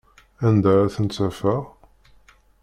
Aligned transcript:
Anda 0.47 0.69
ara 0.73 0.93
tent-afeɣ? 0.95 1.61